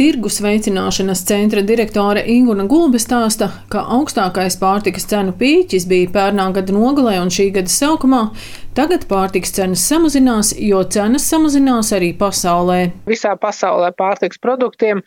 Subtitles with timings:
[0.00, 6.72] Tirgus veicināšanas centra direktore Inguna Gulbe stāsta, ka augstākais pārtikas cenu pīķis bija pērnā gada
[6.72, 8.22] nogalē un šī gada sākumā.
[8.78, 12.78] Tagad pārtikas cenas samazinās, jo cenas samazinās arī pasaulē.
[13.12, 15.04] Visā pasaulē pārtikas produktiem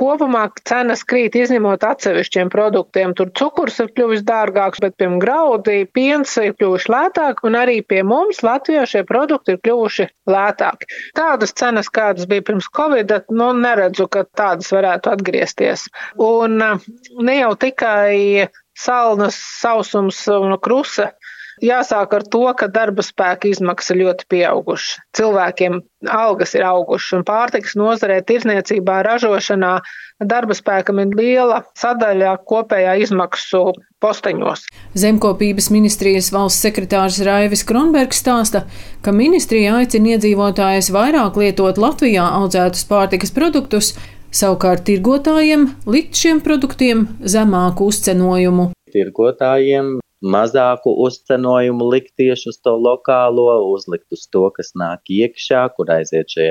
[0.00, 3.12] Kopumā cenas krīt, izņemot atsevišķiem produktiem.
[3.16, 8.00] Tur cukurs ir kļuvis dārgāks, bet, piemēram, graudi, piens ir kļuvuši lētāki, un arī pie
[8.06, 10.88] mums Latvijā šie produkti ir kļuvuši lētāki.
[11.18, 15.86] Tādas cenas, kādas bija pirms Covid, nu, neredzu, ka tādas varētu atgriezties.
[16.16, 18.48] Un ne jau tikai
[18.80, 21.10] salnas, sausums un krusa
[21.60, 24.96] Jāsāk ar to, ka darba spēka izmaksas ir ļoti pieaugušas.
[25.16, 29.74] Cilvēkiem algas ir augušas, un pārtiks nozarē, tirzniecībā, ražošanā
[30.24, 34.64] darba spēkam ir liela sadaļa kopējā izmaksu posteņos.
[34.96, 38.64] Zemkopības ministrijas valsts sekretārs Raivis Kronbergs stāsta,
[39.04, 43.94] ka ministrija aicina iedzīvotājus vairāk lietot Latvijā audzētus pārtikas produktus,
[44.32, 48.70] savukārt tirgotājiem likt šiem produktiem zemāku uzcenojumu.
[48.94, 55.92] Tirgotājiem mazāku uzcenojumu likt tieši uz to lokālo, uzlikt uz to, kas nāk iekšā, kur
[55.94, 56.50] aiziet šie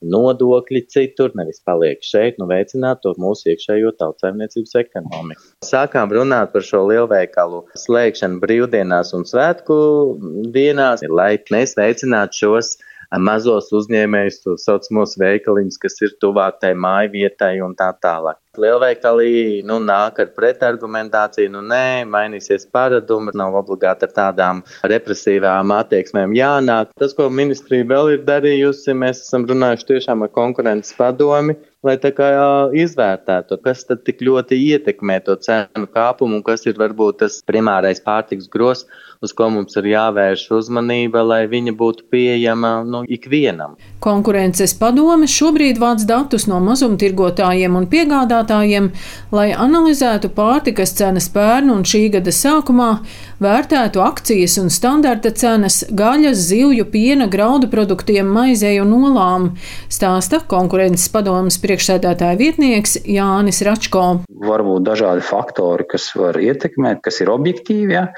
[0.00, 5.42] nodokļi citur, nevis paliek šeit, nu veicināt to mūsu iekšējo tautsēmniecības ekonomiku.
[5.66, 9.76] Sākām runāt par šo lielveikalu slēgšanu brīvdienās un svētku
[10.54, 12.78] dienās, lai mēs veicinātu šos
[13.18, 18.38] mazos uzņēmējus, to saucamos veikaliņus, kas ir tuvāk tai māju vietai un tā tālāk.
[18.58, 26.34] Lielveikali nu, nāk ar pretargumentāciju, nu nē, mainīsies paradumi, nav obligāti ar tādām represīvām attieksmēm
[26.34, 26.90] jānāk.
[26.98, 31.54] Tas, ko ministrija vēl ir darījusi, mēs esam runājuši tiešām ar konkurences padomi,
[31.86, 32.26] lai tā kā
[32.76, 38.02] izvērtētu, kas tad tik ļoti ietekmē to cenu kāpumu un kas ir varbūt tas primārais
[38.04, 38.84] pārtiks gros,
[39.24, 43.78] uz ko mums ir jāvērš uzmanība, lai viņa būtu pieejama nu, ikvienam.
[44.04, 48.39] Konkurences padome šobrīd vāc datus no mazumtirgotājiem un piegādātājiem,
[49.34, 52.90] lai analizētu pārtikas cenas pērnu un šī gada sākumā,
[53.42, 59.48] vērtētu akcijas un standarta cenas gaļas, zivju, piena, graudu produktiem, maizei un olām,
[59.92, 64.06] stāsta konkurences padomas priekšsēdētāja vietnieks Jānis Račko.
[64.40, 67.96] Varbūt dažādi faktori, kas var ietekmēt, kas ir objektīvi.
[67.98, 68.08] Ja?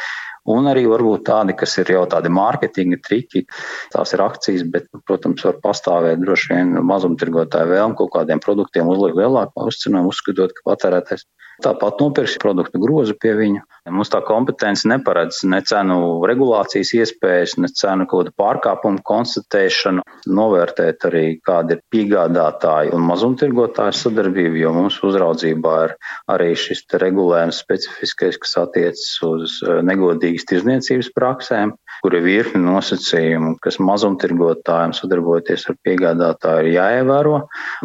[0.50, 3.44] Un arī varbūt tādi, kas ir jau tādi mārketinga triki,
[3.92, 9.20] tās ir akcijas, bet, protams, var pastāvēt droši vien mazumtirgotāju vēlmu kaut kādiem produktiem uzlikt
[9.20, 11.28] lielāku uzcenojumu, uzskatot, ka patērētājs
[11.62, 13.62] tāpat nopirks produktu grozu pie viņa.
[13.92, 21.06] Mums tā kompetence neparedz ne cenu regulācijas iespējas, ne cenu kaut kādu pārkāpumu konstatēšanu, novērtēt
[21.08, 25.96] arī, kāda ir piegādātāja un mazumtirgotāja sadarbība, jo mums uzraudzībā ir
[26.30, 33.56] arī šis regulējums specifiskais, kas attiecas uz eh, negodīgas tirzniecības praksēm, kur ir virkni nosacījumu,
[33.62, 37.36] kas mazumtirgotājiem sadarbojoties ar piegādātāju ir jāievēro.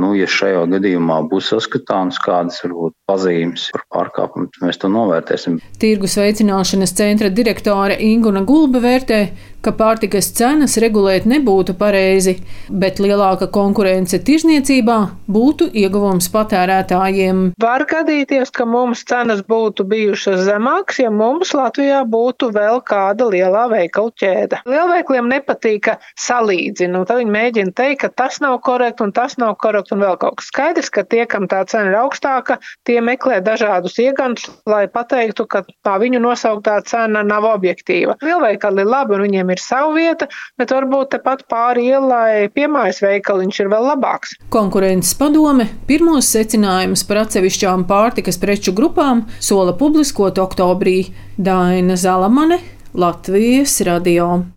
[0.01, 5.59] Nu, ja šajā gadījumā būs saskatāms kādas varbūt pazīmes par pārkāpumu, mēs to novērtēsim.
[5.81, 9.21] Tirgus veicināšanas centra direktore Inguna Gulba vērtē,
[9.65, 12.37] ka pārtikas cenas regulēt nebūtu pareizi,
[12.69, 14.97] bet lielāka konkurence tirzniecībā
[15.31, 17.41] būtu ieguvums patērētājiem.
[17.61, 23.65] Var gadīties, ka mums cenas būtu bijušas zemākas, ja mums Latvijā būtu vēl kāda lielā
[23.73, 24.61] veikalu ķēde.
[24.69, 29.37] Lielveikliem nepatīk, ka salīdzina, un tad viņi mēģina teikt, ka tas nav korekti un tas
[29.41, 32.99] nav korekti un vēl kaut kas skaidrs, ka tie, kam tā cena ir augstāka, tie
[33.03, 38.17] meklē dažādus iegantus, lai pateiktu, ka tā viņu nosauktā cena nav objektīva.
[38.23, 40.29] Lielveikali ir labi un viņiem ir sava vieta,
[40.59, 44.37] bet varbūt tepat pāri ielai piemājas veikaliņš ir vēl labāks.
[44.53, 50.99] Konkurences padome pirmos secinājumus par atsevišķām pārtikas preču grupām sola publiskot oktobrī.
[51.37, 52.61] Daina Zalamane,
[52.97, 54.47] Latvijas radio.